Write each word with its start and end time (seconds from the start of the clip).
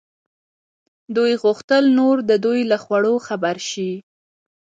دوی 1.15 1.31
غوښتل 1.43 1.83
نور 1.97 2.17
د 2.29 2.31
دوی 2.45 2.59
له 2.71 2.77
خوړو 2.83 3.15
خبر 3.27 3.57
شي. 3.69 3.91